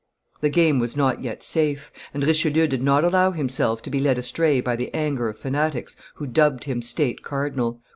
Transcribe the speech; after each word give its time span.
The 0.39 0.49
game 0.49 0.79
was 0.79 0.97
not 0.97 1.21
yet 1.21 1.43
safe; 1.43 1.91
and 2.11 2.23
Richelieu 2.23 2.65
did 2.65 2.81
not 2.81 3.03
allow 3.03 3.29
himself 3.29 3.83
to 3.83 3.91
be 3.91 3.99
led 3.99 4.17
astray 4.17 4.59
by 4.59 4.75
the 4.75 4.91
anger 4.95 5.29
of 5.29 5.37
fanatics 5.37 5.95
who 6.15 6.25
dubbed 6.25 6.63
him 6.63 6.81
State 6.81 7.21
Cardinal. 7.21 7.79